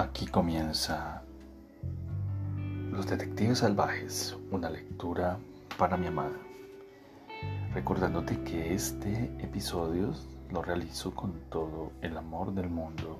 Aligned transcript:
Aquí 0.00 0.26
comienza 0.26 1.20
Los 2.90 3.06
Detectives 3.06 3.58
Salvajes, 3.58 4.34
una 4.50 4.70
lectura 4.70 5.36
para 5.76 5.98
mi 5.98 6.06
amada. 6.06 6.38
Recordándote 7.74 8.42
que 8.42 8.72
este 8.72 9.24
episodio 9.40 10.14
lo 10.50 10.62
realizo 10.62 11.14
con 11.14 11.34
todo 11.50 11.92
el 12.00 12.16
amor 12.16 12.54
del 12.54 12.70
mundo 12.70 13.18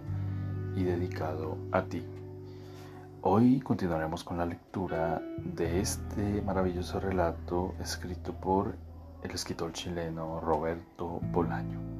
y 0.74 0.84
dedicado 0.84 1.58
a 1.70 1.82
ti. 1.82 2.02
Hoy 3.20 3.60
continuaremos 3.60 4.24
con 4.24 4.38
la 4.38 4.46
lectura 4.46 5.20
de 5.36 5.80
este 5.80 6.40
maravilloso 6.40 6.98
relato 6.98 7.74
escrito 7.78 8.32
por 8.32 8.74
el 9.22 9.30
escritor 9.32 9.74
chileno 9.74 10.40
Roberto 10.40 11.20
Bolaño. 11.30 11.99